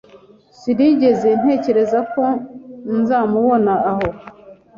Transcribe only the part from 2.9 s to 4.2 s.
nzamubona aho.